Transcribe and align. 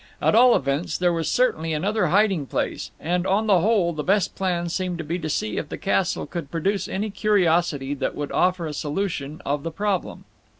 At 0.19 0.33
all 0.33 0.55
events, 0.55 0.97
there 0.97 1.13
was 1.13 1.29
certainly 1.29 1.73
another 1.73 2.07
hiding 2.07 2.47
place; 2.47 2.89
and, 2.99 3.27
on 3.27 3.45
the 3.45 3.59
whole, 3.59 3.93
the 3.93 4.01
best 4.03 4.33
plan 4.33 4.67
seemed 4.67 4.97
to 4.97 5.03
be 5.03 5.19
to 5.19 5.29
see 5.29 5.57
if 5.57 5.69
the 5.69 5.77
castle 5.77 6.25
could 6.25 6.49
produce 6.49 6.87
any 6.87 7.11
curiosity 7.11 7.93
that 7.93 8.15
would 8.15 8.31
offer 8.31 8.65
a 8.65 8.73
solution 8.73 9.43
of 9.45 9.61
the 9.61 9.69
problem. 9.69 10.25